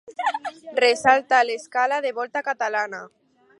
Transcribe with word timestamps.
Ressalta 0.79 1.41
l'escala 1.49 2.01
de 2.07 2.15
volta 2.21 2.45
catalana. 2.51 3.03